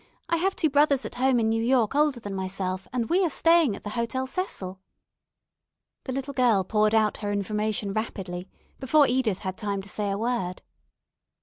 [0.29, 3.29] I have two brothers at home in New York older than myself, and we are
[3.29, 4.79] staying at the Hotel Cecil."
[6.05, 10.17] The little girl poured out her information rapidly, before Edith had time to say a
[10.17, 10.63] word.